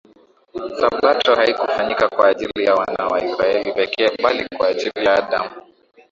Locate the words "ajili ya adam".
4.67-5.49